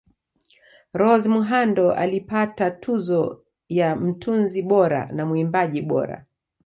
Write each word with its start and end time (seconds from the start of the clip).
Rose 0.93 1.27
Muhando 1.29 1.91
alipata 1.91 2.71
tuzo 2.71 3.45
ya 3.69 3.95
mtunzi 3.95 4.61
bora 4.61 5.05
na 5.05 5.25
muimbaji 5.25 5.81
bora 5.81 6.25